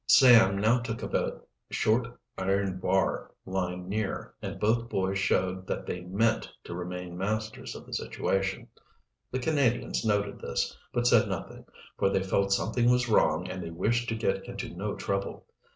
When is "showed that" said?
5.19-5.85